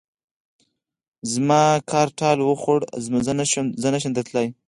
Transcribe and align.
زما 1.31 1.63
کار 1.91 2.07
ټال 2.19 2.37
وخوړ؛ 2.43 2.79
زه 3.81 3.87
نه 3.95 3.99
شم 4.03 4.11
درتلای. 4.15 4.47